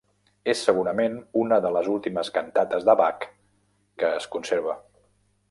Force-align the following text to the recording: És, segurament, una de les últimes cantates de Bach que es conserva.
És, 0.51 0.61
segurament, 0.69 1.17
una 1.41 1.59
de 1.65 1.71
les 1.75 1.89
últimes 1.97 2.33
cantates 2.39 2.89
de 2.89 2.97
Bach 3.03 3.29
que 4.03 4.11
es 4.23 4.31
conserva. 4.37 4.79